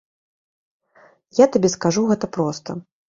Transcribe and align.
Я 1.43 1.49
табе 1.57 1.71
скажу 1.75 2.07
гэта 2.13 2.25
проста. 2.39 2.69